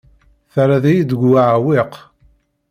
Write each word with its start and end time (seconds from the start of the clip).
Terriḍ-iyi 0.53 1.03
deg 1.09 1.19
uɛewwiq. 1.31 1.93